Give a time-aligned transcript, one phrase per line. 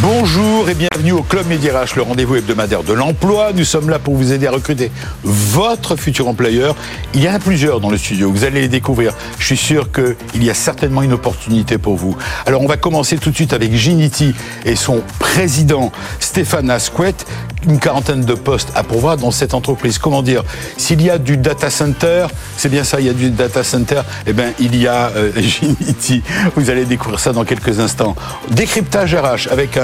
[0.00, 3.52] Bonjour et bienvenue au Club Média RH, le rendez-vous hebdomadaire de l'emploi.
[3.54, 4.90] Nous sommes là pour vous aider à recruter
[5.22, 6.74] votre futur employeur.
[7.14, 9.12] Il y en a plusieurs dans le studio, vous allez les découvrir.
[9.38, 12.16] Je suis sûr qu'il y a certainement une opportunité pour vous.
[12.46, 14.34] Alors on va commencer tout de suite avec Ginity
[14.64, 17.14] et son président Stéphane Asquet.
[17.68, 19.98] Une quarantaine de postes à pourvoir dans cette entreprise.
[19.98, 20.42] Comment dire?
[20.78, 24.00] S'il y a du data center, c'est bien ça, il y a du data center,
[24.26, 26.22] eh bien il y a euh, Ginity.
[26.56, 28.16] Vous allez découvrir ça dans quelques instants.
[28.50, 29.81] Décryptage RH avec un,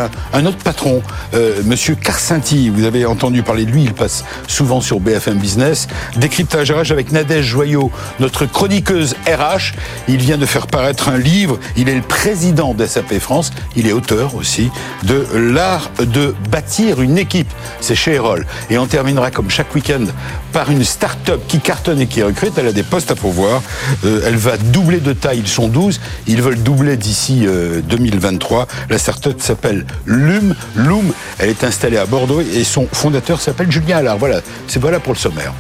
[0.49, 1.03] autre patron,
[1.35, 2.71] euh, Monsieur Carcinti.
[2.71, 5.89] Vous avez entendu parler de lui, il passe souvent sur BFM Business.
[6.17, 9.75] Décryptage RH avec Nadège Joyot, notre chroniqueuse RH.
[10.09, 11.59] Il vient de faire paraître un livre.
[11.77, 13.53] Il est le président d'SAP France.
[13.77, 14.71] Il est auteur aussi
[15.05, 17.51] de l'art de bâtir une équipe.
[17.81, 18.47] C'est chez Erol.
[18.71, 20.05] Et on terminera comme chaque week-end
[20.53, 22.53] par une start-up qui cartonne et qui recrute.
[22.57, 23.63] Elle a des postes à pourvoir.
[24.05, 25.41] Euh, elle va doubler de taille.
[25.41, 26.01] Ils sont 12.
[26.27, 27.47] Ils veulent doubler d'ici
[27.89, 28.63] 2023.
[28.63, 30.55] Euh, La start-up s'appelle Lume.
[30.77, 34.19] Loom, elle est installée à Bordeaux et son fondateur s'appelle Julien Allard.
[34.19, 35.53] Voilà, c'est voilà pour le sommaire.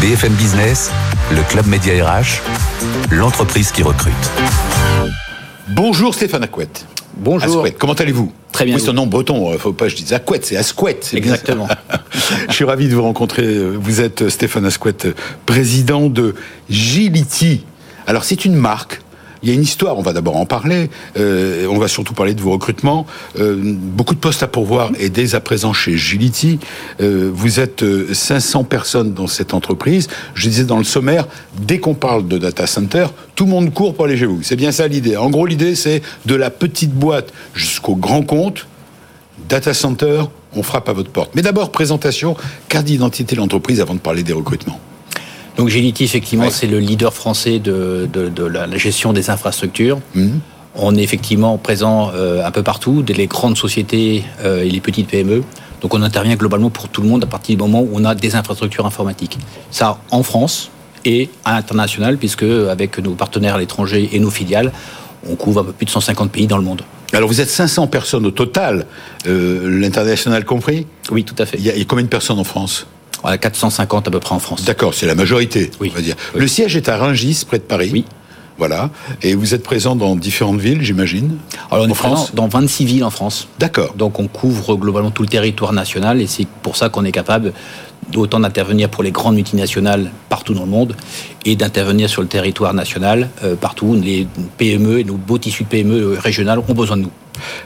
[0.00, 0.90] BFM Business,
[1.30, 2.40] le club média RH,
[3.10, 4.14] l'entreprise qui recrute.
[5.68, 6.86] Bonjour Stéphane Acouette.
[7.16, 7.66] Bonjour.
[7.78, 8.32] comment allez-vous?
[8.50, 8.76] Très bien.
[8.76, 11.10] Oui, c'est un nom breton, faut pas que je dise Acouette, c'est Asquette.
[11.12, 11.68] Exactement.
[12.48, 13.58] je suis ravi de vous rencontrer.
[13.76, 15.08] Vous êtes Stéphane Asquette,
[15.44, 16.34] président de
[16.68, 17.64] Gility.
[18.06, 19.02] Alors c'est une marque
[19.42, 20.90] il y a une histoire, on va d'abord en parler.
[21.16, 23.06] Euh, on va surtout parler de vos recrutements.
[23.38, 26.58] Euh, beaucoup de postes à pourvoir et dès à présent chez Gility.
[27.00, 30.08] Euh, vous êtes 500 personnes dans cette entreprise.
[30.34, 31.26] Je disais dans le sommaire,
[31.58, 34.42] dès qu'on parle de data center, tout le monde court pour aller chez vous.
[34.42, 35.16] C'est bien ça l'idée.
[35.16, 38.66] En gros, l'idée, c'est de la petite boîte jusqu'au grand compte.
[39.48, 41.30] Data center, on frappe à votre porte.
[41.34, 42.36] Mais d'abord, présentation,
[42.68, 44.78] carte d'identité de l'entreprise avant de parler des recrutements.
[45.60, 48.08] Donc Gility, effectivement, c'est le leader français de,
[48.46, 50.00] la gestion des infrastructures.
[50.14, 50.40] Mhm.
[50.74, 54.80] On est effectivement présent euh, un peu partout, dès les grandes sociétés euh, et les
[54.80, 55.42] petites PME.
[55.82, 58.14] Donc on intervient globalement pour tout le monde à partir du moment où on a
[58.14, 59.36] des infrastructures informatiques.
[59.70, 60.70] Ça en France
[61.04, 64.72] et à l'international, puisque avec nos partenaires à l'étranger et nos filiales,
[65.28, 66.80] on couvre un peu plus de 150 pays dans le monde.
[67.12, 68.86] Alors vous êtes 500 personnes au total,
[69.26, 70.86] euh, l'international compris?
[71.10, 71.58] Oui, tout à fait.
[71.58, 72.86] Il y, a, il y a combien de personnes en France?
[73.22, 74.64] 450 à peu près en France.
[74.64, 76.16] D'accord, c'est la majorité, on va dire.
[76.34, 77.90] Le siège est à Rungis, près de Paris.
[77.92, 78.04] Oui.
[78.60, 78.90] Voilà.
[79.22, 81.38] Et vous êtes présent dans différentes villes, j'imagine
[81.70, 83.48] Alors, on est France dans 26 villes en France.
[83.58, 83.94] D'accord.
[83.94, 87.54] Donc, on couvre globalement tout le territoire national et c'est pour ça qu'on est capable
[88.12, 90.94] d'autant d'intervenir pour les grandes multinationales partout dans le monde
[91.46, 94.26] et d'intervenir sur le territoire national euh, partout où les
[94.58, 97.10] PME et nos beaux tissus de PME régionales ont besoin de nous.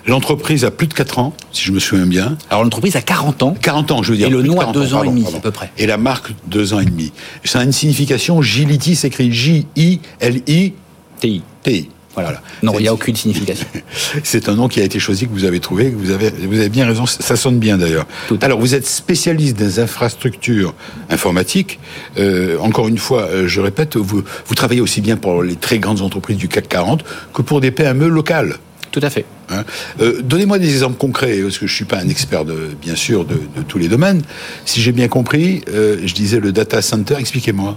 [0.07, 2.37] L'entreprise a plus de 4 ans, si je me souviens bien.
[2.51, 3.57] Alors l'entreprise a 40 ans.
[3.61, 4.29] 40 ans, je veux dire.
[4.29, 5.71] Et le nom a 2 ans et demi, à peu près.
[5.79, 7.13] Et la marque, 2 ans et demi.
[7.45, 10.73] Ça a une signification, s'écrit J-I-L-I.
[11.21, 11.43] T-I.
[11.63, 11.89] T-I.
[12.15, 12.41] Voilà.
[12.63, 13.67] Non, il n'y a aucune signification.
[14.23, 16.59] C'est un nom qui a été choisi, que vous avez trouvé, que vous avez, vous
[16.59, 18.07] avez bien raison, ça sonne bien d'ailleurs.
[18.41, 20.75] Alors, vous êtes spécialiste des infrastructures
[21.11, 21.81] informatiques.
[22.19, 25.79] Euh, encore une fois, euh, je répète, vous, vous travaillez aussi bien pour les très
[25.79, 28.59] grandes entreprises du CAC 40 que pour des PME locales.
[28.95, 29.25] Tout à fait.
[29.51, 29.65] Hein
[30.01, 33.25] euh, Donnez-moi des exemples concrets, parce que je suis pas un expert, de, bien sûr,
[33.25, 34.23] de, de tous les domaines.
[34.67, 37.77] Si j'ai bien compris, euh, je disais le data center, expliquez-moi.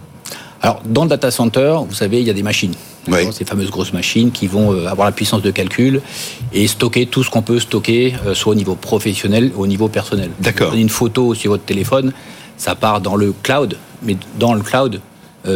[0.61, 2.75] Alors, dans le data center, vous savez, il y a des machines.
[3.07, 3.21] Oui.
[3.31, 6.01] Ces fameuses grosses machines qui vont euh, avoir la puissance de calcul
[6.53, 10.29] et stocker tout ce qu'on peut stocker, soit au niveau professionnel ou au niveau personnel.
[10.39, 10.67] D'accord.
[10.67, 12.13] Vous prenez une photo sur votre téléphone,
[12.57, 15.01] ça part dans le cloud, mais dans le cloud,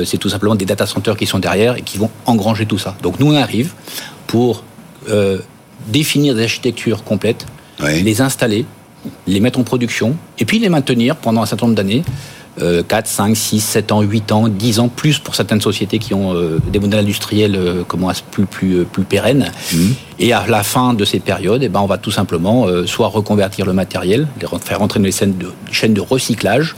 [0.06, 2.96] c'est tout simplement des data centers qui sont derrière et qui vont engranger tout ça.
[3.04, 3.74] Donc, nous, on arrive
[4.26, 4.64] pour
[5.88, 7.46] définir des architectures complètes,
[7.80, 8.66] les installer,
[9.26, 12.04] les mettre en production et puis les maintenir pendant un certain nombre d'années
[12.60, 16.36] 4, 5, 6, 7 ans, 8 ans, 10 ans, plus pour certaines sociétés qui ont
[16.36, 19.52] euh, des modèles industriels euh, comment, plus, plus, euh, plus pérennes.
[19.74, 19.94] Mhm.
[20.20, 23.66] Et à la fin de ces périodes, eh ben, on va tout simplement soit reconvertir
[23.66, 24.28] le matériel,
[24.64, 26.76] faire rentrer dans les chaînes de, chaînes de recyclage,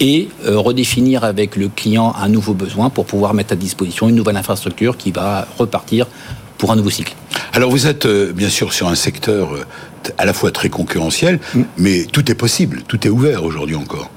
[0.00, 4.36] et redéfinir avec le client un nouveau besoin pour pouvoir mettre à disposition une nouvelle
[4.36, 6.06] infrastructure qui va repartir
[6.56, 7.14] pour un nouveau cycle.
[7.58, 9.48] Alors vous êtes bien sûr sur un secteur
[10.16, 11.62] à la fois très concurrentiel, mm.
[11.76, 14.12] mais tout est possible, tout est ouvert aujourd'hui encore.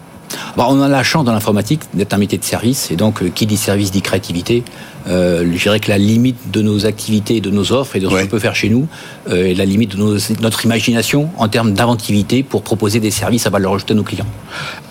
[0.56, 3.30] Bah, on a la chance dans l'informatique d'être un métier de service, et donc euh,
[3.34, 4.64] qui dit service dit créativité.
[5.08, 8.16] Euh, je dirais que la limite de nos activités, de nos offres et de ce
[8.16, 8.88] qu'on peut faire chez nous
[9.30, 13.50] euh, est la limite de notre imagination en termes d'inventivité pour proposer des services à
[13.50, 14.26] valeur ajoutée à nos clients.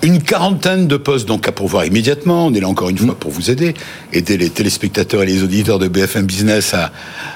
[0.03, 2.47] Une quarantaine de postes donc à pourvoir immédiatement.
[2.47, 3.19] On est là encore une fois mm.
[3.19, 3.75] pour vous aider,
[4.13, 6.91] aider les téléspectateurs et les auditeurs de BFM Business à,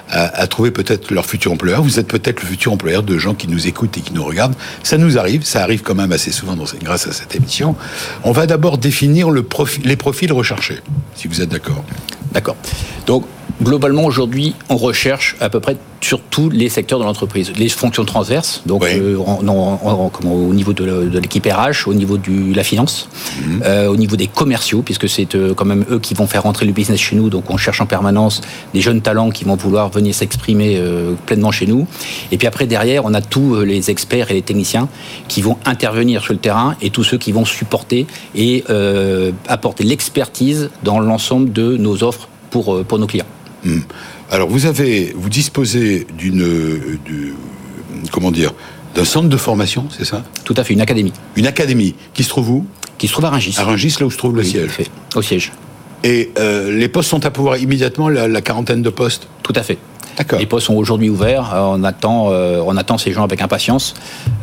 [0.08, 1.82] à, trouver peut-être leur futur employeur.
[1.82, 4.54] Vous êtes peut-être le futur employeur de gens qui nous écoutent et qui nous regardent.
[4.82, 7.76] Ça nous arrive, ça arrive quand même assez souvent dans, grâce à cette émission.
[8.22, 9.44] On va d'abord définir le
[9.84, 10.80] les profils recherchés,
[11.14, 11.84] si vous êtes d'accord.
[12.34, 12.56] D'accord.
[13.06, 13.24] Donc,
[13.62, 17.52] globalement, aujourd'hui, on recherche à peu près sur tous les secteurs de l'entreprise.
[17.56, 23.08] Les fonctions transverses, donc euh, au niveau de, l'équipe RH, au niveau de la finance,
[23.40, 23.62] mhm.
[23.64, 26.66] euh, au niveau des commerciaux, puisque c'est euh, quand même eux qui vont faire rentrer
[26.66, 27.30] le business chez nous.
[27.30, 28.42] Donc on cherche en permanence
[28.74, 30.80] des jeunes talents qui vont vouloir venir s'exprimer
[31.26, 31.86] pleinement chez nous.
[32.32, 34.88] Et puis après, derrière, on a tous les experts et les techniciens
[35.28, 38.64] qui vont intervenir sur le terrain et tous ceux qui vont supporter et
[39.48, 43.26] apporter l'expertise dans l'ensemble de nos offres pour, pour nos clients.
[43.64, 43.80] Hmm.
[44.30, 46.46] Alors vous avez, vous disposez d'une,
[48.10, 48.52] comment dire,
[48.94, 50.24] d'un centre de formation, c'est ça?
[50.44, 51.12] Tout à fait, une académie.
[51.36, 52.66] Une académie qui se trouve où?
[52.98, 53.54] Qui se trouve à Rungis.
[53.58, 54.70] À Rungis, là où se trouve le siège.
[54.70, 55.52] Fait, au siège.
[56.04, 59.26] Et euh, les postes sont à pouvoir immédiatement, la quarantaine de postes?
[59.42, 59.78] Tout à fait.
[60.38, 61.52] Les postes sont aujourd'hui ouverts.
[61.54, 63.94] Euh, on attend, euh, on attend ces gens avec impatience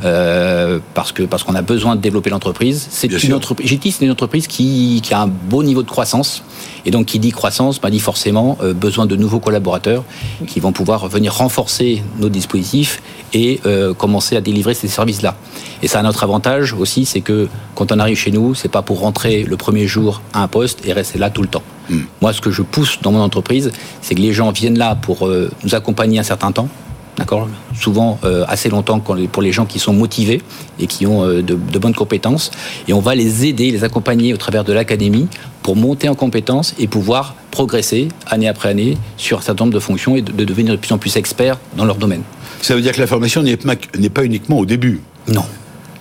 [0.04, 2.88] euh, parce que parce qu'on a besoin de développer l'entreprise.
[2.90, 3.68] C'est une entreprise.
[3.68, 6.44] GT, c'est une entreprise qui, qui, a un beau niveau de croissance
[6.86, 10.04] et donc qui dit croissance, m'a dit forcément besoin de nouveaux collaborateurs
[10.48, 13.02] qui vont pouvoir venir renforcer nos dispositifs
[13.34, 13.60] et
[13.98, 15.36] commencer à délivrer ces services-là.
[15.81, 18.69] Et ça a un autre avantage aussi, c'est que quand on arrive chez nous, c'est
[18.69, 21.63] pas pour rentrer le premier jour à un poste et rester là tout le temps.
[21.89, 22.01] Hmm.
[22.22, 25.28] Moi, ce que je pousse dans mon entreprise, c'est que les gens viennent là pour
[25.28, 26.69] euh, nous accompagner un certain temps.
[27.18, 27.50] D'accord?
[27.78, 30.42] Souvent euh, assez longtemps pour les gens qui sont motivés
[30.80, 32.51] et qui ont euh, de, bonnes compétences.
[32.88, 35.27] Et on va les aider, les accompagner au travers de l'académie
[35.62, 39.80] pour monter en compétences et pouvoir progresser année après année sur un certain nombre de
[39.80, 42.24] fonctions et de, de devenir de plus en plus experts dans leur domaine.
[42.62, 45.01] Ça veut dire que la formation n'est pas uniquement au début?
[45.27, 45.44] Non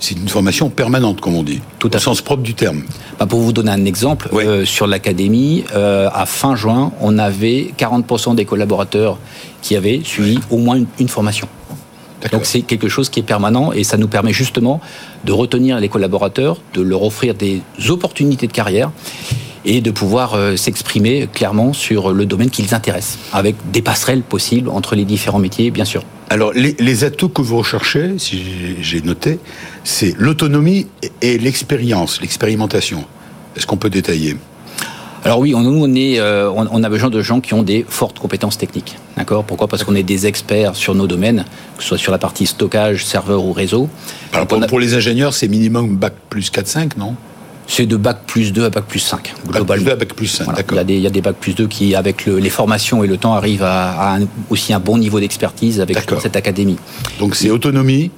[0.01, 2.83] c'est une formation permanente, comme on dit, Tout au sens propre du terme.
[3.19, 7.73] Bah, pour vous donner un exemple, euh, sur l'académie, euh, à fin juin, on avait
[7.77, 9.19] 40% des collaborateurs
[9.61, 11.47] qui avaient suivi au moins une, formation.
[12.33, 14.81] Donc c'est quelque chose qui est permanent et ça nous permet justement
[15.25, 18.91] de retenir les collaborateurs, de leur offrir des opportunités de carrière
[19.65, 24.23] et de pouvoir euh, s'exprimer clairement sur le domaine qui les intéresse, avec des passerelles
[24.23, 26.03] possibles entre les différents métiers, bien sûr.
[26.31, 29.41] Alors, les, atouts que vous recherchez, si j'ai noté,
[29.83, 30.87] c'est l'autonomie
[31.23, 33.05] et l'expérience, l'expérimentation.
[33.57, 34.37] Est-ce qu'on peut détailler?
[35.25, 37.85] Alors oui, on, nous, on, est, euh, on, a besoin de gens qui ont des
[37.87, 38.97] fortes compétences techniques.
[39.17, 39.45] D'accord?
[39.45, 39.67] Pourquoi?
[39.67, 41.45] Parce qu'on est des experts sur nos domaines,
[41.77, 43.89] que ce soit sur la partie stockage, serveur ou réseau.
[44.33, 47.17] Alors pour, pour, les ingénieurs, c'est minimum bac plus 4-5, non?
[47.71, 49.67] C'est de bac plus 2 à bac plus 5, globalement.
[49.67, 50.79] Bac plus 2 à bac plus 5, d'accord.
[50.83, 53.35] Il, il, y a des bacs plus 2 qui, avec les formations et le temps,
[53.35, 54.19] arrivent à,
[54.51, 56.77] aussi un bon niveau d'expertise avec cette académie.
[57.19, 58.11] Donc c'est autonomie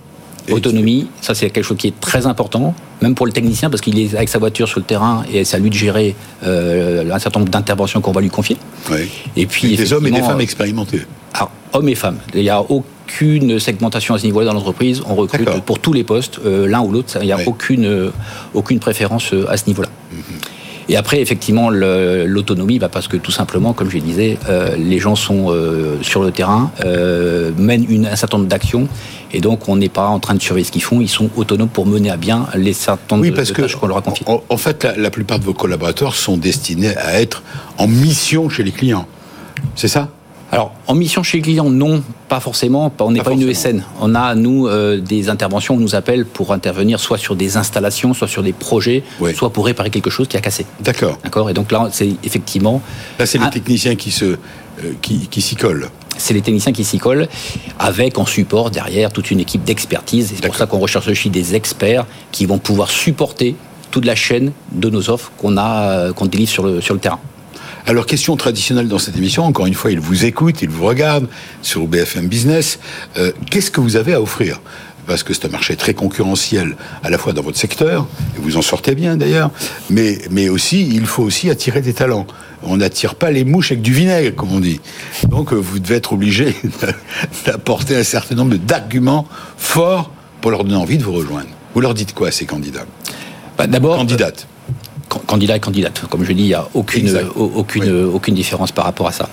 [0.50, 3.98] Autonomie, ça c'est quelque chose qui est très important, même pour le technicien, parce qu'il
[3.98, 7.18] est avec sa voiture sur le terrain et c'est à lui de gérer euh, un
[7.20, 8.56] certain nombre d'interventions qu'on va lui confier.
[8.90, 9.08] Oui.
[9.36, 11.02] Et puis, des hommes et des femmes euh, expérimentés.
[11.34, 12.18] Alors, hommes et femmes.
[12.34, 12.60] Il n'y a
[13.14, 15.02] aucune segmentation à ce niveau-là dans l'entreprise.
[15.06, 17.16] On recrute pour tous les postes, euh, l'un ou l'autre.
[17.20, 18.10] Il n'y a aucune,
[18.54, 19.88] aucune préférence à ce niveau-là.
[20.88, 24.36] Et après, effectivement, l'autonomie, bah parce que tout simplement, comme je le disais,
[24.76, 25.54] les gens sont
[26.02, 26.70] sur le terrain,
[27.56, 28.88] mènent une, un certain nombre d'actions
[29.32, 31.00] et donc, on n'est pas en train de surveiller ce qu'ils font.
[31.00, 34.02] Ils sont autonomes pour mener à bien les certains oui, parce que qu'on leur a
[34.02, 34.26] confiées.
[34.26, 37.42] En, fait, la, plupart de vos collaborateurs sont destinés à être
[37.78, 39.06] en mission chez les clients.
[39.74, 40.10] C'est ça?
[40.52, 42.92] Alors, en mission chez les clients, non, pas forcément.
[43.00, 43.82] On n'est pas, une ESN.
[44.02, 48.12] On a, nous, euh, des interventions, on nous appelle pour intervenir soit sur des installations,
[48.12, 49.02] soit sur des projets,
[49.34, 50.66] soit pour réparer quelque chose qui a cassé.
[50.80, 51.18] D'accord.
[51.24, 51.48] D'accord.
[51.48, 52.82] Et donc là, c'est effectivement.
[53.18, 54.36] Là, c'est les techniciens qui se, euh,
[55.00, 57.26] qui, qui s'y collent c'est les techniciens qui s'y collent,
[57.78, 60.32] avec en support derrière toute une équipe d'expertise.
[60.36, 63.56] C'est pour ça qu'on recherche aussi des experts qui vont pouvoir supporter
[63.90, 67.00] toute la chaîne de nos offres qu'on a, euh, qu'on délivre sur le, sur le
[67.00, 67.18] terrain.
[67.86, 71.28] Alors, question traditionnelle dans cette émission, encore une fois, il vous écoute, il vous regarde
[71.62, 72.78] sur BFM Business.
[73.16, 74.60] Euh, qu'est-ce que vous avez à offrir?
[75.06, 78.56] Parce que c'est un marché très concurrentiel à la fois dans votre secteur, et vous
[78.56, 79.50] en sortez bien d'ailleurs,
[79.90, 82.26] mais, mais aussi, il faut aussi attirer des talents.
[82.62, 84.80] On n'attire pas les mouches avec du vinaigre, comme on dit.
[85.28, 86.54] Donc euh, vous devez être obligé
[87.46, 91.48] d'apporter un certain nombre d'arguments forts pour leur donner envie de vous rejoindre.
[91.74, 92.86] Vous leur dites quoi à ces candidats?
[93.58, 94.46] Bah, D'abord, candidate.
[95.26, 96.02] Candidat et candidate.
[96.08, 99.28] Comme je dis, il n'y a aucune, aucune, aucune différence par rapport à ça.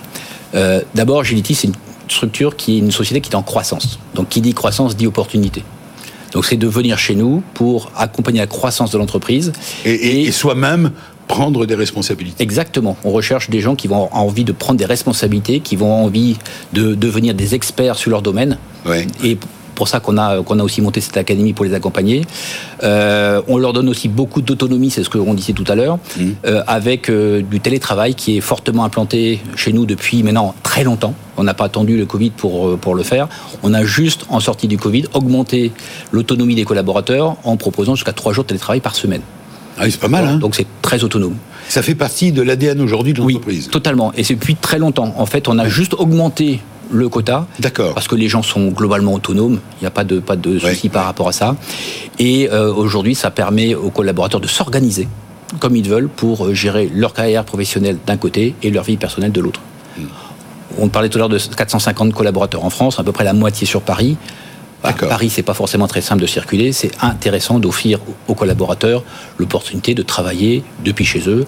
[0.54, 1.74] Euh, D'abord, Gility, c'est une
[2.08, 3.98] structure qui est une société qui est en croissance.
[4.14, 5.62] Donc qui dit croissance dit opportunité.
[6.32, 9.52] Donc c'est de venir chez nous pour accompagner la croissance de l'entreprise.
[9.84, 10.92] Et, soi-même
[11.26, 12.42] prendre des responsabilités.
[12.42, 12.96] Exactement.
[13.04, 16.04] On recherche des gens qui vont avoir envie de prendre des responsabilités, qui vont avoir
[16.04, 16.36] envie
[16.72, 18.58] de devenir des experts sur leur domaine.
[18.84, 19.06] Ouais.
[19.22, 19.38] Et
[19.80, 22.20] pour ça qu'on a, qu'on a aussi monté cette académie pour les accompagner.
[22.82, 25.96] Euh, on leur donne aussi beaucoup d'autonomie, c'est ce que on disait tout à l'heure,
[25.96, 26.22] mmh.
[26.44, 31.14] euh, avec euh, du télétravail qui est fortement implanté chez nous depuis maintenant très longtemps.
[31.38, 33.26] On n'a pas attendu le Covid pour, pour le faire.
[33.62, 35.72] On a juste, en sortie du Covid, augmenté
[36.12, 39.22] l'autonomie des collaborateurs en proposant jusqu'à trois jours de télétravail par semaine.
[39.78, 40.26] Ah c'est pas mal.
[40.26, 41.36] Hein Donc c'est très autonome.
[41.70, 43.64] Ça fait partie de l'ADN aujourd'hui de l'entreprise.
[43.64, 44.12] Oui, totalement.
[44.14, 45.14] Et c'est depuis très longtemps.
[45.16, 47.46] En fait, on a juste augmenté le quota.
[47.58, 47.94] D'accord.
[47.94, 49.60] Parce que les gens sont globalement autonomes.
[49.78, 51.56] Il n'y a pas de, pas de souci par rapport à ça.
[52.18, 55.08] Et euh, aujourd'hui, ça permet aux collaborateurs de s'organiser
[55.58, 59.32] comme ils veulent pour euh, gérer leur carrière professionnelle d'un côté et leur vie personnelle
[59.32, 59.60] de l'autre.
[59.98, 60.04] Hmm.
[60.78, 63.66] On parlait tout à l'heure de 450 collaborateurs en France, à peu près la moitié
[63.66, 64.16] sur Paris.
[64.82, 66.72] À Paris, c'est pas forcément très simple de circuler.
[66.72, 69.02] C'est intéressant d'offrir aux collaborateurs
[69.36, 71.44] l'opportunité de travailler depuis chez eux.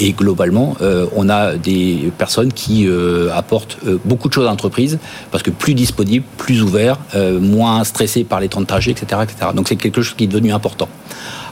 [0.00, 4.50] Et globalement, euh, on a des personnes qui euh, apportent euh, beaucoup de choses à
[4.50, 4.98] l'entreprise
[5.30, 6.98] parce que plus disponibles, plus ouverts,
[7.40, 9.50] moins stressés par les temps de trajet, etc., etc.
[9.54, 10.88] Donc c'est quelque chose qui est devenu important.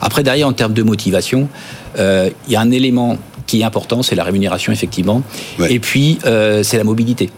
[0.00, 1.48] Après, derrière, en termes de motivation,
[1.96, 5.22] il y a un élément qui est important, c'est la rémunération, effectivement.
[5.68, 7.30] Et puis, c'est la mobilité.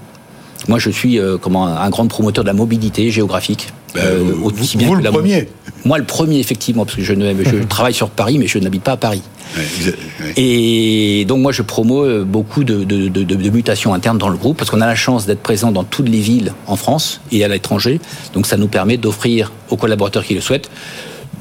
[0.68, 3.68] Moi, je suis comment, un grand promoteur de la mobilité géographique.
[3.94, 5.48] Ben, euh, aussi bien vous, le premier
[5.84, 8.92] Moi, le premier, effectivement, parce que je, je travaille sur Paris, mais je n'habite pas
[8.92, 9.22] à Paris.
[10.36, 14.70] Et donc, moi, je promeus euh, beaucoup de, de, mutations internes dans le groupe, parce
[14.70, 18.00] qu'on a la chance d'être présent dans toutes les villes en France et à l'étranger.
[18.32, 20.70] Donc, ça nous permet d'offrir aux collaborateurs qui le souhaitent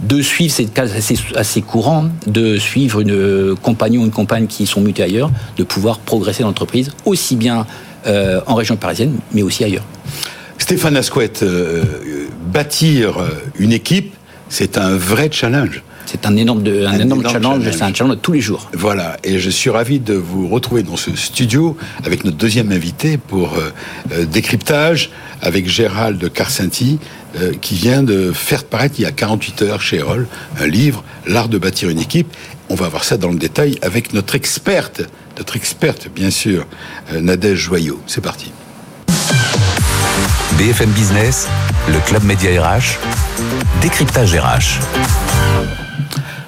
[0.04, 4.82] de suivre, c'est assez, assez courant, de suivre une compagnon ou une compagne qui sont
[4.82, 7.66] mutés ailleurs, de pouvoir progresser dans l'entreprise, aussi bien
[8.06, 9.86] euh, en région parisienne, mais aussi ailleurs.
[10.64, 11.84] Stéphane Asquette, euh,
[12.46, 13.18] bâtir
[13.60, 14.16] une équipe,
[14.48, 15.84] c'est un vrai challenge.
[16.06, 18.72] C'est un énorme, un, énorme, challenge, c'est un challenge de tous les jours.
[18.72, 23.18] Voilà, et je suis ravi de vous retrouver dans ce studio avec notre deuxième invité
[23.18, 23.72] pour euh,
[24.14, 26.98] euh, décryptage avec Gérald Carcenti,
[27.60, 30.28] qui vient de faire paraître il y a 48 heures chez Erol
[30.62, 32.34] un livre, L'art de bâtir une équipe.
[32.70, 35.02] On va voir ça dans le détail avec notre experte,
[35.38, 36.66] notre experte bien sûr,
[37.20, 38.00] Nadège Joyot.
[38.08, 38.54] C'est parti.
[40.58, 41.48] BFM Business,
[41.88, 43.00] le Club Média RH,
[43.82, 44.80] décryptage RH.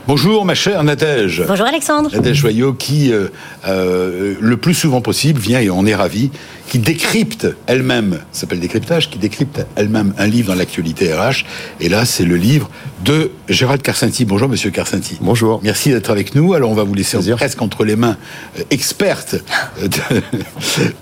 [0.07, 1.43] Bonjour ma chère Nadège.
[1.47, 2.11] Bonjour Alexandre.
[2.13, 3.29] Nadège Joyot qui, euh,
[3.67, 6.29] euh, le plus souvent possible, vient, et on est ravis,
[6.67, 11.45] qui décrypte elle-même, s'appelle décryptage, qui décrypte elle-même un livre dans l'actualité RH.
[11.79, 12.69] Et là, c'est le livre
[13.03, 14.25] de Gérald Carcenti.
[14.25, 15.17] Bonjour, monsieur Carcenti.
[15.21, 15.59] Bonjour.
[15.63, 16.53] Merci d'être avec nous.
[16.53, 18.17] Alors, on va vous laisser presque entre les mains
[18.59, 19.35] euh, expertes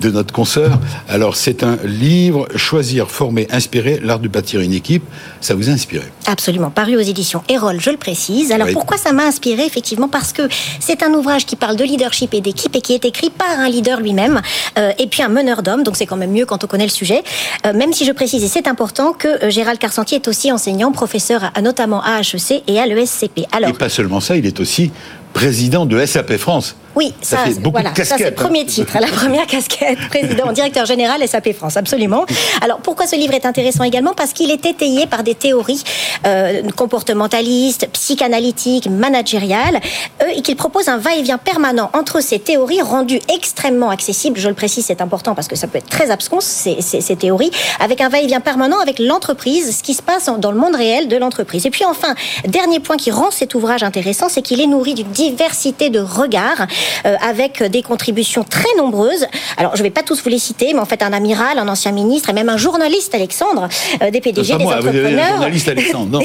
[0.02, 0.80] de, notre consoeur.
[1.08, 5.04] Alors, c'est un livre Choisir, former, inspirer, l'art de bâtir une équipe.
[5.40, 6.72] Ça vous a inspiré Absolument.
[6.72, 8.52] Paru aux éditions Erol, je le précise.
[8.52, 9.64] Alors, pourquoi ça m'a inspiré?
[9.66, 10.44] Effectivement, parce que
[10.80, 13.70] c'est un ouvrage qui parle de leadership et d'équipe et qui est écrit par un
[13.70, 14.42] leader lui-même
[14.78, 16.90] euh, et puis un meneur d'hommes, donc c'est quand même mieux quand on connaît le
[16.90, 17.24] sujet.
[17.66, 20.92] Euh, même si je précise, et c'est important, que euh, Gérald Carcentier est aussi enseignant,
[20.92, 23.46] professeur notamment à HEC et à l'ESCP.
[23.68, 24.92] Et pas seulement ça, il est aussi
[25.34, 26.76] président de SAP France.
[26.96, 32.26] Oui, ça, c'est le premier titre, la première casquette, président, directeur général SAP France, absolument.
[32.62, 34.14] Alors pourquoi ce livre est intéressant également?
[34.14, 35.84] Parce qu'il est étayé par des théories
[36.26, 39.80] euh, comportementalistes, psychanalytiques, managériales,
[40.22, 44.40] euh, et qu'il propose un va-et-vient permanent entre ces théories rendues extrêmement accessibles.
[44.40, 47.52] Je le précise, c'est important parce que ça peut être très abscons ces, ces théories,
[47.80, 51.18] avec un va-et-vient permanent avec l'entreprise, ce qui se passe dans le monde réel de
[51.18, 51.66] l'entreprise.
[51.66, 52.16] Et puis enfin,
[52.48, 56.68] dernier point qui rend cet ouvrage intéressant, c'est qu'il est nourri d'une diversité de regards,
[57.04, 59.26] avec des contributions très nombreuses.
[59.58, 61.68] Alors, je ne vais pas tous vous les citer, mais en fait, un amiral, un
[61.68, 63.68] ancien ministre et même un journaliste, Alexandre,
[64.02, 65.26] euh, des PDG, des entrepreneurs.
[65.26, 66.22] Un journaliste, Alexandre, non.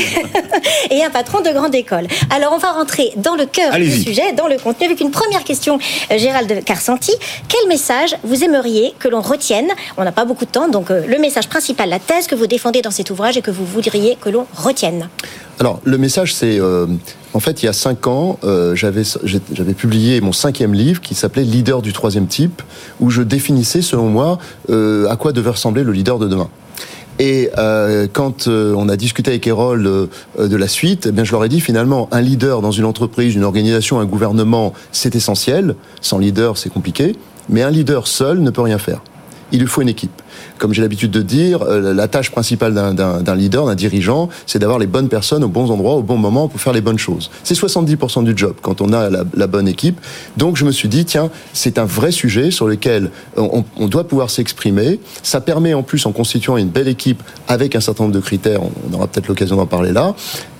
[0.91, 2.07] et un patron de grande école.
[2.35, 5.45] Alors, on va rentrer dans le cœur du sujet, dans le contenu, avec une première
[5.45, 5.79] question,
[6.11, 7.12] euh, Gérald Carcenti.
[7.49, 9.69] Quel message vous aimeriez que l'on retienne?
[9.97, 12.83] On n'a pas beaucoup de temps, donc le message principal, la thèse que vous défendez
[12.83, 15.09] dans cet ouvrage et que vous voudriez que l'on retienne.
[15.61, 16.59] Alors, le message, c'est
[17.38, 21.45] en fait, il y a cinq ans, euh, j'avais publié mon cinquième livre qui s'appelait
[21.45, 22.62] Leader du troisième type,
[22.99, 24.38] où je définissais, selon moi,
[24.71, 26.49] euh, à quoi devait ressembler le leader de demain.
[27.21, 31.45] Et euh, quand on a discuté avec Erol de la suite, eh bien, je leur
[31.45, 35.76] ai dit finalement, un leader dans une entreprise, une organisation, un gouvernement, c'est essentiel.
[36.00, 37.14] Sans leader, c'est compliqué.
[37.49, 39.00] Mais un leader seul ne peut rien faire.
[39.52, 40.23] Il lui faut une équipe
[40.59, 44.78] comme j'ai l'habitude de dire, euh, la tâche principale d'un leader, d'un dirigeant, c'est d'avoir
[44.78, 47.31] les bonnes personnes aux bons endroits, au bon moment pour faire les bonnes choses.
[47.45, 49.99] C'est 70% du job quand on a la, bonne équipe.
[50.37, 54.28] Donc je me suis dit, tiens, c'est un vrai sujet sur lequel on, doit pouvoir
[54.28, 55.00] s'exprimer.
[55.23, 58.61] Ça permet en plus, en constituant une belle équipe avec un certain nombre de critères,
[58.62, 60.14] on aura peut-être l'occasion d'en parler là,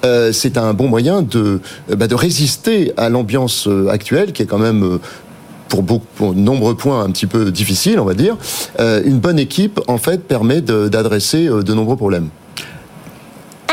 [0.05, 1.61] euh, c'est un bon moyen de,
[1.95, 4.99] bah, de résister à l'ambiance euh, actuelle qui est quand même
[5.69, 8.37] pour, beaucoup, de nombreux points un petit peu difficiles, on va dire,
[8.81, 12.29] euh, une bonne équipe, en fait, permet d'adresser euh, de, nombreux problèmes.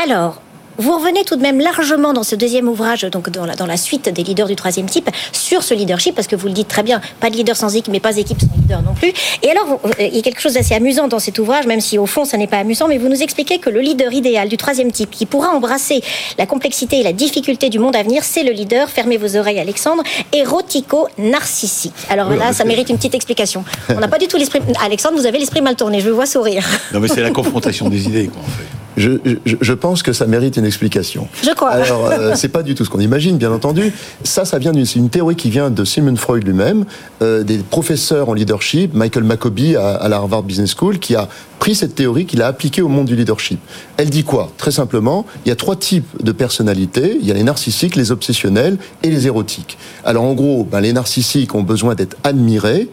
[0.02, 0.40] Alors,
[0.78, 3.76] vous revenez tout de même largement dans ce deuxième ouvrage, donc dans la, dans la
[3.76, 6.82] suite des leaders du troisième type, sur ce leadership, parce que vous le dites très
[6.82, 9.12] bien, pas de leader sans équipe, mais pas équipe sans leader non plus.
[9.42, 12.06] Et alors, il y a quelque chose d'assez amusant dans cet ouvrage, même si au
[12.06, 14.92] fond, ça n'est pas amusant, mais vous nous expliquez que le leader idéal du troisième
[14.92, 16.02] type, qui pourra embrasser
[16.38, 19.58] la complexité et la difficulté du monde à venir, c'est le leader, fermez vos oreilles
[19.58, 20.02] Alexandre,
[20.32, 21.94] érotico-narcissique.
[22.10, 23.64] Alors là, ça mérite une petite explication.
[23.88, 24.60] On n'a pas du tout l'esprit...
[24.82, 26.64] Alexandre, vous avez l'esprit mal tourné, je vous vois sourire.
[26.92, 28.75] Non mais c'est la confrontation des idées, quoi, en fait.
[28.96, 29.10] Je,
[29.44, 31.28] je, je, pense que ça mérite une explication.
[31.42, 31.70] Je crois.
[31.70, 33.92] Alors, euh, c'est pas du tout ce qu'on imagine, bien entendu.
[34.24, 36.86] Ça, ça vient d'une une théorie qui vient de Sigmund Freud lui-même,
[37.20, 41.28] euh, des professeurs en leadership, Michael Maccobie à, à, la Harvard Business School, qui a
[41.58, 43.58] pris cette théorie, qu'il a appliquée au monde du leadership.
[43.96, 44.50] Elle dit quoi?
[44.56, 47.18] Très simplement, il y a trois types de personnalités.
[47.20, 49.76] Il y a les narcissiques, les obsessionnels et les érotiques.
[50.04, 52.88] Alors, en gros, ben, les narcissiques ont besoin d'être admirés,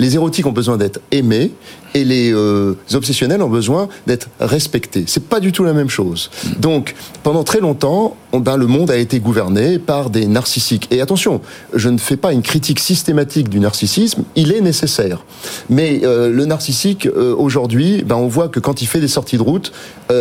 [0.00, 1.52] les érotiques ont besoin d'être aimés
[1.94, 5.04] et les euh, obsessionnels ont besoin d'être respectés.
[5.08, 6.30] C'est pas du tout la même chose.
[6.58, 10.86] Donc, pendant très longtemps, on, ben, le monde a été gouverné par des narcissiques.
[10.92, 11.40] Et attention,
[11.74, 15.24] je ne fais pas une critique systématique du narcissisme, il est nécessaire.
[15.68, 19.36] Mais euh, le narcissique, euh, aujourd'hui, ben, on voit que quand il fait des sorties
[19.36, 19.72] de route,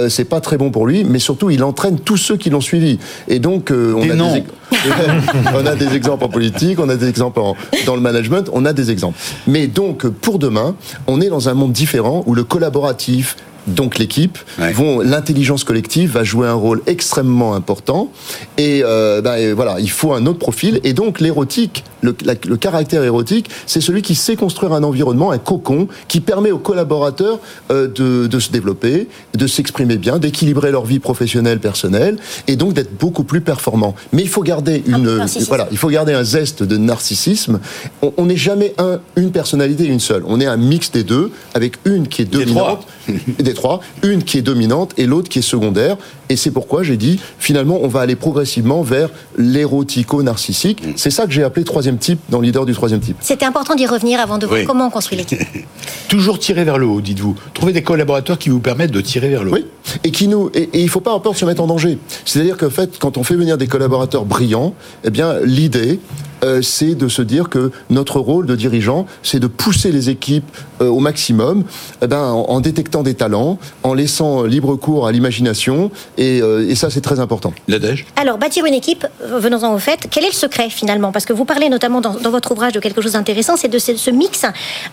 [0.07, 2.99] c'est pas très bon pour lui, mais surtout, il entraîne tous ceux qui l'ont suivi.
[3.27, 4.33] Et donc, on, Et a non.
[4.33, 4.43] des,
[5.55, 7.55] on a des exemples en politique, on a des exemples en-
[7.87, 9.17] dans le management, on a des exemples.
[9.47, 10.75] Mais donc, pour demain,
[11.07, 13.35] on est dans un monde différent où le collaboratif,
[13.67, 14.71] donc l'équipe, Ouais.
[14.73, 18.09] vont l'intelligence collective va jouer un rôle extrêmement important
[18.57, 22.35] et euh, bah, et voilà il faut un autre profil et donc l'érotique le, la-
[22.47, 26.59] le caractère érotique c'est celui qui sait construire un environnement un cocon qui permet aux
[26.59, 27.39] collaborateurs
[27.71, 32.73] euh, de, de se développer de s'exprimer bien d'équilibrer leur vie professionnelle personnelle et donc
[32.73, 33.95] d'être beaucoup plus performant.
[34.13, 37.59] Mais il faut garder une voilà il faut garder un zeste de narcissisme.
[38.01, 40.23] On on n'est jamais un une personnalité une seule.
[40.27, 42.85] On est un mix des deux avec une qui est Des dominante.
[43.39, 45.97] Des trois, une qui est dominante et l'autre qui est secondaire.
[46.29, 50.83] Et c'est pourquoi j'ai dit, finalement, on va aller progressivement vers l'érotico-narcissique.
[50.95, 53.17] C'est ça que j'ai appelé troisième type dans Leader du troisième type.
[53.19, 54.65] C'était important d'y revenir avant de voir Oui.
[54.65, 55.39] comment on construit l'équipe.
[56.07, 57.35] Toujours tirer vers le haut, dites-vous.
[57.53, 59.55] Trouvez des collaborateurs qui vous permettent de tirer vers le haut.
[59.55, 59.65] Oui.
[60.03, 61.97] Et qui nous et, et il faut pas avoir peur de se mettre en danger.
[62.25, 65.99] C'est-à-dire qu'en fait, quand on fait venir des collaborateurs brillants, eh bien, l'idée
[66.43, 70.49] euh, c'est de se dire que notre rôle de dirigeant, c'est de pousser les équipes
[70.81, 71.63] euh, au maximum,
[72.01, 76.69] eh ben, en, en détectant des talents, en laissant libre cours à l'imagination, et, euh,
[76.69, 77.53] et ça c'est très important.
[77.67, 80.07] L'adège Alors, bâtir une équipe, venons-en au fait.
[80.09, 81.11] Quel est le secret finalement?
[81.11, 83.79] Parce que vous parlez notamment dans, dans votre ouvrage de quelque chose d'intéressant, c'est de
[83.79, 84.45] ce, ce mix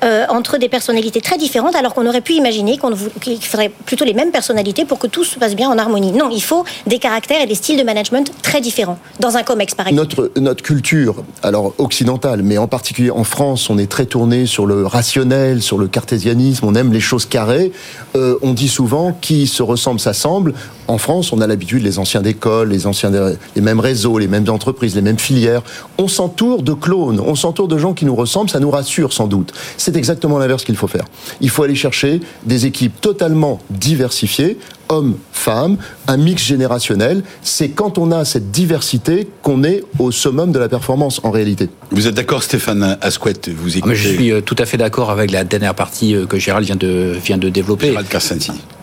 [0.04, 4.04] euh, entre des personnalités très différentes, alors qu'on aurait pu imaginer qu'on qu'il faudrait plutôt
[4.04, 6.12] les mêmes personnalités pour que tout se passe bien en harmonie.
[6.12, 9.74] Non, il faut des caractères et des styles de management très différents dans un comex
[9.74, 10.14] par exemple.
[10.18, 14.66] Notre, notre culture, alors occidentale, mais en particulier en France, on est très tourné sur
[14.66, 17.72] le rationnel, sur le cartésianisme, on aime les choses carrées.
[18.16, 20.54] Euh, on dit souvent qui se ressemble s'assemble.
[20.88, 24.48] En France, on a l'habitude, les anciens d'école, les anciens, les mêmes réseaux, les mêmes
[24.48, 25.62] entreprises, les mêmes filières.
[25.98, 29.26] On s'entoure de clones, on s'entoure de gens qui nous ressemblent, ça nous rassure sans
[29.26, 29.52] doute.
[29.76, 31.04] C'est exactement l'inverse qu'il faut faire.
[31.40, 35.76] Il faut aller chercher des équipes totalement diversifiées, hommes, femmes,
[36.08, 37.22] un mix générationnel.
[37.42, 41.68] C'est quand on a cette diversité qu'on est au summum de la performance en réalité.
[41.90, 44.76] Vous êtes d'accord, Stéphane Asquette Vous Ah, écoutez mais je suis euh, tout à fait
[44.76, 47.88] d'accord avec la dernière partie euh, que Gérald vient de, vient de développer.
[47.88, 48.06] Gérald.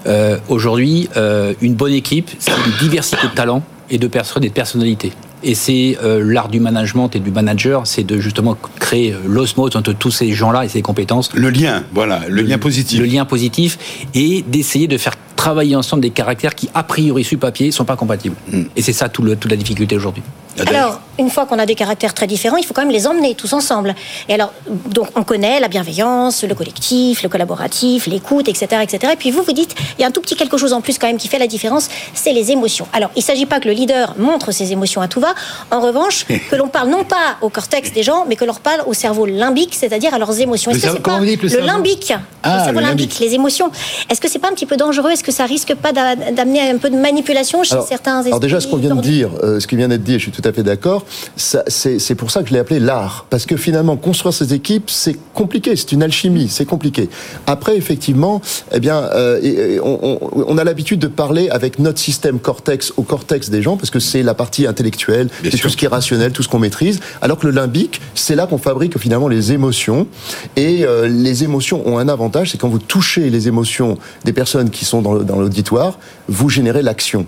[0.06, 4.50] Euh, Aujourd'hui, euh, une bonne équipe, c'est une diversité de talents et de personnes et
[4.50, 5.14] de personnalités.
[5.46, 9.92] Et c'est euh, l'art du management et du manager, c'est de justement créer l'osmose entre
[9.94, 11.30] tous ces gens-là et ces compétences.
[11.34, 13.00] Le lien, voilà, le lien positif.
[13.00, 17.38] Le lien positif et d'essayer de faire travailler ensemble des caractères qui, a priori, sur
[17.38, 18.36] papier, sont pas compatibles.
[18.78, 20.24] Et c'est ça tout le- toute la difficulté aujourd'hui.
[20.68, 23.34] Alors, une fois qu'on a des caractères très différents, il faut quand même les emmener
[23.36, 23.94] tous ensemble.
[24.30, 24.54] Et alors,
[24.98, 29.14] donc, on connaît la bienveillance, le collectif, le collaboratif, l'écoute, etc., etc.
[29.14, 30.98] Et puis vous, vous dites, il y a un tout petit quelque chose en plus
[31.00, 32.88] quand même qui fait la différence, c'est les émotions.
[32.94, 35.34] Alors, il ne s'agit pas que le leader montre ses émotions à tout va.
[35.72, 38.84] En revanche, que l'on parle non pas au cortex des gens, mais que l'on parle
[38.86, 40.72] au cerveau limbique, c'est-à-dire à leurs émotions.
[40.72, 43.72] Le Est-ce que c'est pas vous dites, le cerveau limbique, Ah, le limbique, les émotions.
[44.10, 45.12] Est-ce que c'est pas un petit peu dangereux?
[45.12, 48.40] Est-ce que ça risque pas d'a- d'amener un peu de manipulation chez Alors, certains alors
[48.40, 50.32] déjà, ce qu'on vient de dire, euh, ce qui vient d'être dit, et je suis
[50.32, 51.06] tout à fait d'accord,
[51.38, 53.26] c'est pour ça que je l'ai appelé l'art.
[53.30, 57.10] Parce que finalement, construire ces équipes, c'est compliqué, c'est une alchimie, c'est compliqué.
[57.48, 58.42] Après, effectivement,
[58.74, 62.40] eh bien, euh, et- et on, on- on a l'habitude de parler avec notre système
[62.40, 65.86] cortex au cortex des gens, parce que c'est la partie intellectuelle, c'est tout ce qui
[65.86, 69.28] est rationnel, tout ce qu'on maîtrise, alors que le limbique, c'est là qu'on fabrique finalement
[69.28, 70.08] les émotions.
[70.56, 74.70] Et euh, les émotions ont un avantage, c'est quand vous touchez les émotions des personnes
[74.70, 77.26] qui sont dans l'auditoire, vous générez l'action.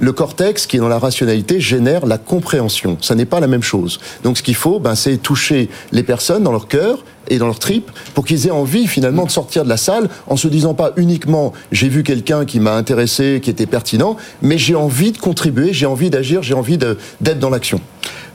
[0.00, 2.98] Le cortex, qui est dans la rationalité, génère la compréhension.
[3.00, 4.00] Ça n'est pas la même chose.
[4.22, 7.58] Donc ce qu'il faut, ben, c'est toucher les personnes dans leur cœur et dans leur
[7.58, 10.92] trip pour qu'ils aient envie finalement de sortir de la salle en se disant pas
[10.96, 15.72] uniquement j'ai vu quelqu'un qui m'a intéressé, qui était pertinent, mais j'ai envie de contribuer,
[15.72, 17.80] j'ai envie d'agir, j'ai envie d'être dans l'action.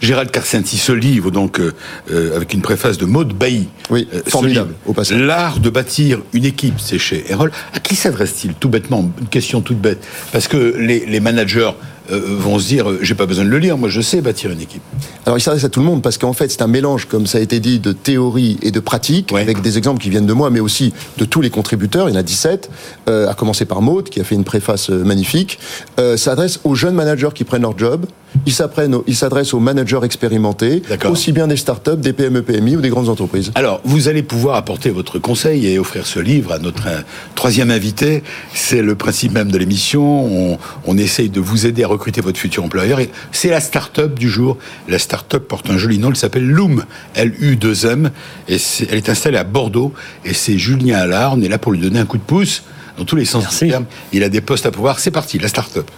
[0.04, 1.74] Gérald Carcenti, ce livre, donc, euh,
[2.12, 3.70] euh, avec une préface de Maud Bailly.
[3.90, 5.18] Oui, euh, formidable, au passage.
[5.18, 7.52] L'art de bâtir une équipe, c'est chez Erol.
[7.74, 9.10] À qui s'adresse-t-il, tout bêtement?
[9.22, 10.06] Une question toute bête.
[10.34, 11.72] Parce que les, les managers
[12.12, 14.62] euh, vont se dire j'ai pas besoin de le lire, moi je sais bâtir une
[14.62, 14.82] équipe.
[15.26, 17.38] Alors il s'adresse à tout le monde parce qu'en fait c'est un mélange, comme ça
[17.38, 20.50] a été dit, de théorie et de pratique, avec des exemples qui viennent de moi,
[20.50, 22.10] mais aussi de tous les contributeurs.
[22.10, 22.70] Il y en a 17,
[23.10, 25.60] euh, à commencer par Maud qui a fait une préface euh, magnifique.
[26.00, 28.06] Euh, ça s'adresse aux jeunes managers qui prennent leur job.
[28.48, 33.10] Il s'adresse aux managers expérimentés, aussi bien des startups, des PME, PMI ou des grandes
[33.10, 33.52] entreprises.
[33.54, 36.88] Alors, vous allez pouvoir apporter votre conseil et offrir ce livre à notre
[37.36, 38.24] troisième invité.
[38.56, 40.26] C'est le principe même de l'émission.
[40.26, 43.00] On, on essaye de vous aider à recruter votre futur employeur.
[43.32, 44.58] C'est la start-up du jour.
[44.88, 48.12] La start-up porte un joli nom, elle s'appelle Loom, L-U-2-M,
[48.50, 48.58] et
[48.90, 49.94] elle est installée à Bordeaux,
[50.26, 52.64] et c'est Julien Allard, on est là pour lui donner un coup de pouce,
[52.98, 53.86] dans tous les sens du terme.
[54.12, 55.90] Il a des postes à pouvoir, c'est parti, la start-up.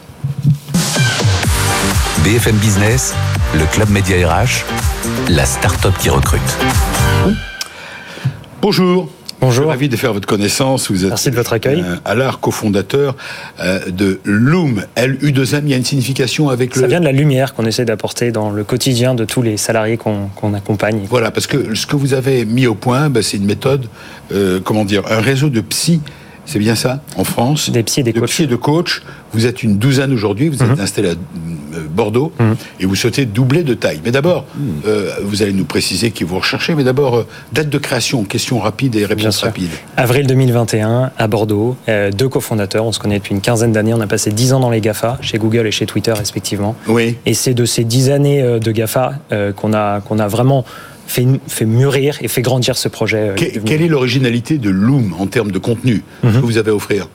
[2.24, 3.14] BFM Business,
[3.54, 4.64] le Club Média RH,
[5.30, 6.42] la start-up qui recrute.
[8.62, 9.15] Bonjour.
[9.42, 9.68] Bonjour.
[9.68, 10.90] Ravi de faire votre connaissance.
[10.90, 11.82] Vous êtes Merci de votre accueil.
[11.82, 13.16] Euh, Allard, cofondateur
[13.60, 15.62] euh, de Loom, L-U-2-M.
[15.66, 16.82] Il y a une signification avec le.
[16.82, 19.98] Ça vient de la lumière qu'on essaie d'apporter dans le quotidien de tous les salariés
[19.98, 21.06] qu'on accompagne.
[21.10, 23.88] Voilà, parce que ce que vous avez mis au point, ben, c'est une méthode,
[24.32, 26.02] euh, comment dire, un réseau de psy
[26.46, 28.42] c'est bien ça, en France Des psy et des de coachs.
[28.42, 29.02] de coach.
[29.34, 30.80] Vous êtes une douzaine aujourd'hui, vous êtes mhm.
[30.80, 32.56] installé à euh, Bordeaux mhm.
[32.80, 34.00] et vous souhaitez doubler de taille.
[34.06, 34.82] Mais d'abord, mhm.
[34.88, 38.60] euh, vous allez nous préciser qui vous recherchez, mais d'abord, euh, date de création, question
[38.60, 39.72] rapide et réponse rapide.
[39.98, 44.08] Avril 2021, à Bordeaux, deux cofondateurs, on se connaît depuis une quinzaine d'années, on a
[44.08, 46.76] passé dix ans dans les GAFA, chez Google et chez Twitter respectivement.
[46.88, 47.18] Oui.
[47.26, 49.14] Et c'est de ces dix années de GAFA
[49.56, 50.66] qu'on a, qu'on a vraiment
[51.08, 53.30] fait, fait mûrir et fait grandir ce projet.
[53.30, 56.34] Euh, quelle est l'originalité de Loom en termes de contenu mhm.
[56.34, 57.08] que vous avez à offrir?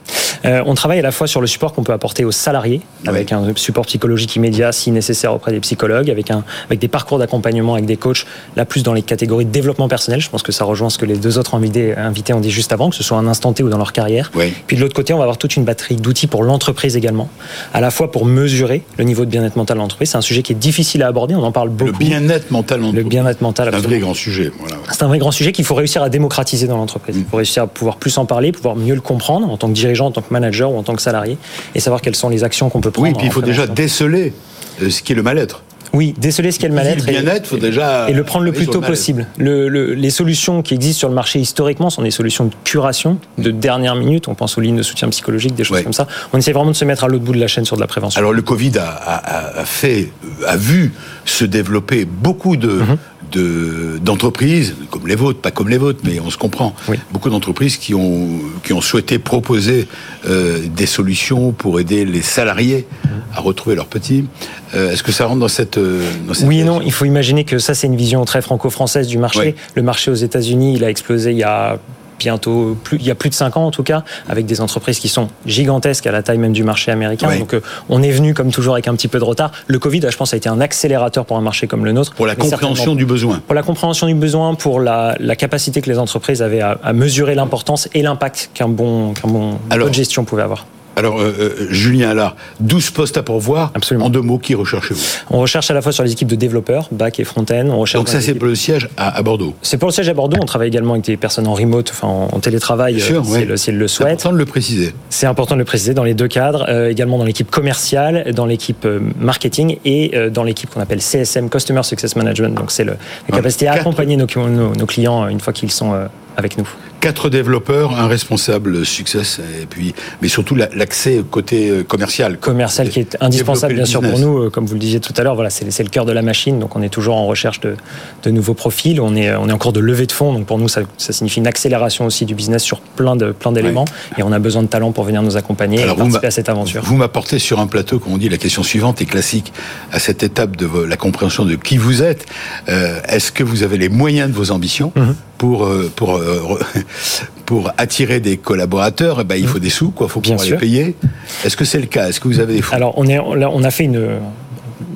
[0.45, 3.31] Euh, on travaille à la fois sur le support qu'on peut apporter aux salariés, avec
[3.31, 7.73] un support psychologique immédiat si nécessaire auprès des psychologues, avec, un, avec des parcours d'accompagnement
[7.73, 8.25] avec des coachs,
[8.55, 10.21] là plus dans les catégories de développement personnel.
[10.21, 12.71] Je pense que ça rejoint ce que les deux autres invités, invités ont dit juste
[12.73, 14.31] avant, que ce soit un instant T ou dans leur carrière.
[14.67, 17.29] Puis de l'autre côté, on va avoir toute une batterie d'outils pour l'entreprise également,
[17.73, 20.11] à la fois pour mesurer le niveau de bien-être mental de l'entreprise.
[20.11, 21.91] C'est un sujet qui est difficile à aborder, on en parle beaucoup.
[21.91, 24.51] Le bien-être mental Le bien-être mental, C'est un vrai grand sujet.
[24.91, 27.15] C'est un vrai grand sujet qu'il faut réussir à démocratiser dans l'entreprise.
[27.17, 29.73] Il faut réussir à pouvoir plus en parler, pouvoir mieux le comprendre en tant que
[29.73, 31.37] dirigeant, en tant que manager ou en tant que salarié,
[31.75, 33.09] et savoir quelles sont les actions qu'on peut prendre.
[33.09, 34.33] Oui, puis il faut déjà déceler
[34.81, 35.63] euh, ce qui est le mal-être.
[35.93, 37.05] Oui, déceler ce qu'est le mal-être.
[37.05, 38.09] Le bien-être, faut déjà.
[38.09, 39.27] Et le prendre le plus tôt possible.
[39.37, 43.51] Le, les solutions qui existent sur le marché historiquement sont des solutions de curation, de
[43.51, 44.29] dernière minute.
[44.29, 46.07] On pense aux lignes de soutien psychologique, des choses comme ça.
[46.31, 47.87] On essaie vraiment de se mettre à l'autre bout de la chaîne sur de la
[47.87, 48.19] prévention.
[48.19, 50.11] Alors le Covid a, a, fait,
[50.47, 50.93] a vu
[51.25, 53.99] se développer beaucoup de, mhm.
[53.99, 56.73] d'entreprises, comme les vôtres, pas comme les vôtres, mais on se comprend,
[57.11, 59.87] beaucoup d'entreprises qui ont, qui ont souhaité proposer
[60.27, 62.87] euh, des solutions pour aider les salariés
[63.33, 64.25] à retrouver leurs petits.
[64.73, 65.77] Euh, est-ce que ça rentre dans cette...
[65.77, 66.03] Euh,
[66.43, 69.55] oui et non, il faut imaginer que ça c'est une vision très franco-française du marché.
[69.75, 71.79] Le marché aux États-Unis, il a explosé il y a
[72.23, 74.99] bientôt, plus, il y a plus de 5 ans en tout cas, avec des entreprises
[74.99, 77.35] qui sont gigantesques à la taille même du marché américain.
[77.37, 79.51] Donc euh, on est venu comme toujours avec un petit peu de retard.
[79.67, 82.13] Le Covid, je pense, a été un accélérateur pour un marché comme le nôtre.
[82.13, 83.41] Pour la compréhension du besoin.
[83.45, 87.89] Pour la compréhension du besoin, pour la, capacité que les entreprises avaient à, mesurer l'importance
[87.93, 90.65] et l'impact qu'un bon, qu'un bon, bonne gestion pouvait avoir.
[91.01, 93.71] Alors, euh, euh, Julien Allard, 12 postes à pourvoir.
[93.73, 94.05] Absolument.
[94.05, 95.01] En deux mots, qui recherchez-vous?
[95.31, 97.69] On recherche à la fois sur les équipes de développeurs, back et front-end.
[97.71, 100.13] On recherche Donc ça, c'est pour le siège à, Bordeaux C'est pour le siège à
[100.13, 100.37] Bordeaux.
[100.39, 103.79] On travaille également avec des personnes en remote, enfin en, télétravail, sûr, euh, si, elles
[103.79, 104.19] le souhaitent.
[104.19, 104.93] C'est important de le préciser.
[105.09, 108.87] C'est important de le préciser dans les deux cadres, également dans l'équipe commerciale, dans l'équipe
[109.19, 112.53] marketing et dans l'équipe qu'on appelle CSM, Customer Success Management.
[112.53, 112.93] Donc c'est la
[113.31, 115.95] capacité à accompagner nos, nos, clients une fois qu'ils sont
[116.37, 116.67] avec nous
[117.01, 119.23] quatre développeurs, un responsable succès,
[119.61, 122.37] et puis, mais surtout l'accès côté euh, commercial.
[122.37, 125.23] Commercial qui est indispensable bien sûr pour nous, euh, comme vous le disiez tout à
[125.23, 125.33] l'heure.
[125.33, 127.75] Voilà, c'est le cœur de la machine, donc on est toujours en recherche de,
[128.23, 129.01] de, nouveaux profils.
[129.01, 131.11] On est, on est en cours de levée de fonds, donc pour nous ça, ça
[131.11, 133.85] signifie une accélération aussi du business sur plein de plein d'éléments,
[134.17, 136.83] et on a besoin de talents pour venir nous accompagner et participer à cette aventure.
[136.83, 139.51] Vous m'apportez sur un plateau, comme on dit, la question suivante est classique
[139.91, 142.27] à cette étape de la compréhension de qui vous êtes.
[142.69, 144.93] Euh, est-ce que vous avez les moyens de vos ambitions?
[144.95, 145.15] Mhm.
[145.41, 146.21] Pour pour
[147.47, 150.07] pour attirer des collaborateurs, eh ben, il faut des sous, quoi.
[150.07, 150.95] Il faut pouvoir les payer.
[151.43, 152.07] Est-ce que c'est le cas?
[152.07, 154.19] Est-ce que vous avez des fonds Alors, on, est, on a fait une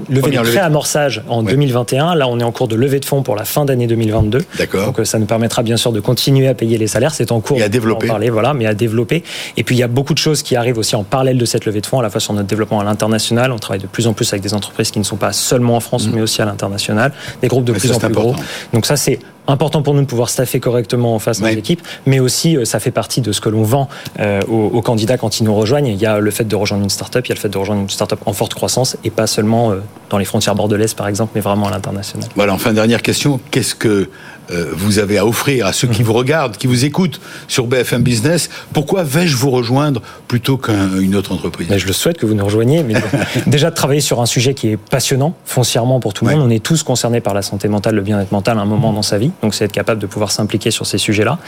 [0.09, 2.15] levé de pré-amorçage en 2021.
[2.15, 4.39] Là, on est en cours de levée de fonds pour la fin d'année 2022.
[4.57, 4.91] D'accord.
[4.91, 7.13] Donc, ça nous permettra bien sûr de continuer à payer les salaires.
[7.13, 7.57] C'est en cours.
[7.57, 8.07] Et à développer.
[8.07, 9.23] parler, voilà, mais à développer.
[9.57, 11.65] Et puis, il y a beaucoup de choses qui arrivent aussi en parallèle de cette
[11.65, 13.51] levée de fonds, à la fois sur notre développement à l'international.
[13.51, 15.79] On travaille de plus en plus avec des entreprises qui ne sont pas seulement en
[15.79, 16.11] France, mm.
[16.13, 17.11] mais aussi à l'international.
[17.41, 18.35] Des groupes de plus en plus gros.
[18.73, 22.19] Donc, ça, c'est important pour nous de pouvoir staffer correctement en face de l'équipe, mais
[22.19, 23.87] aussi euh, ça fait partie de ce que l'on vend
[24.19, 25.87] euh, aux, candidats quand ils nous rejoignent.
[25.87, 27.57] Il y a le fait de rejoindre une start-up, il y a le fait de
[27.57, 29.77] rejoindre une start-up en forte croissance et pas seulement euh,
[30.09, 32.27] dans les frontières bordelaises par exemple, mais vraiment à l'international.
[32.35, 34.09] Voilà, enfin dernière question, qu'est-ce que
[34.51, 38.03] euh, vous avez à offrir à ceux qui vous regardent, qui vous écoutent sur BFM
[38.03, 38.49] Business.
[38.73, 41.67] Pourquoi vais-je vous rejoindre plutôt qu'une autre entreprise?
[41.75, 42.95] Je le souhaite que vous nous rejoigniez, mais
[43.47, 46.41] déjà de travailler sur un sujet qui est passionnant foncièrement pour tout le monde.
[46.41, 49.01] On est tous concernés par la santé mentale, le bien-être mental à un moment dans
[49.01, 51.39] sa vie, donc c'est être capable de pouvoir s'impliquer sur ces sujets-là.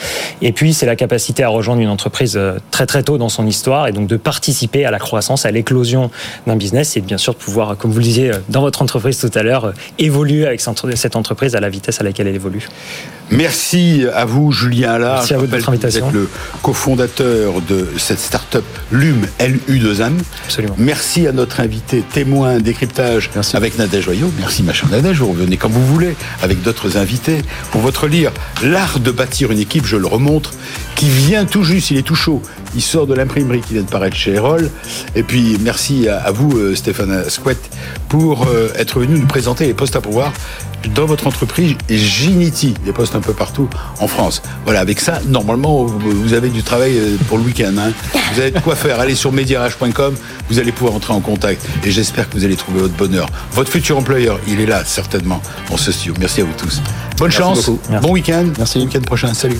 [0.42, 3.46] Et puis c'est la capacité à rejoindre une entreprise euh, très très tôt dans son
[3.46, 6.10] histoire et donc de participer à la croissance, à l'éclosion
[6.46, 9.20] d'un business et bien sûr de pouvoir, comme vous le disiez euh, dans votre entreprise
[9.20, 12.68] tout à l'heure, évoluer avec cette entreprise à la vitesse à laquelle elle évolue.
[13.30, 15.16] Merci à vous, Julien Allard.
[15.16, 16.10] Merci à vous de votre invitation.
[16.10, 16.30] Vous êtes le
[16.62, 20.14] cofondateur de cette start-up LUM, LU2M.
[20.46, 20.76] Absolument.
[20.78, 24.32] Merci à notre invité témoin décryptage avec Nadège Joyot.
[24.40, 25.20] Merci, ma chère Nadège.
[25.20, 28.32] Vous revenez comme vous voulez avec d'autres invités pour votre livre
[28.64, 30.54] L'art de bâtir une équipe, je le remontre,
[30.98, 32.42] qui vient tout juste, il est tout chaud.
[32.76, 34.70] Il sort de l'imprimerie qui vient de paraître chez Erol.
[35.16, 37.56] Et puis, merci à, vous, euh, Stéphane Squet,
[38.10, 40.34] pour euh, être venu nous présenter les postes à pouvoir
[40.96, 44.42] dans votre entreprise Ginity, des postes un peu partout en France.
[44.64, 47.74] Voilà, avec ça, normalement, vous avez du travail euh, pour le week-end.
[47.78, 47.92] Hein.
[48.34, 49.00] Vous avez de quoi faire.
[49.00, 50.16] Allez sur mediarage.com,
[50.50, 51.64] vous allez pouvoir entrer en contact.
[51.84, 53.28] Et j'espère que vous allez trouver votre bonheur.
[53.52, 56.16] Votre futur employeur, il est là, certainement, en ce studio.
[56.20, 56.82] Merci à vous tous.
[57.18, 57.70] Bonne chance,
[58.02, 58.46] bon week-end.
[58.58, 58.80] Merci.
[58.80, 59.34] Week-end prochain.
[59.36, 59.60] Salut.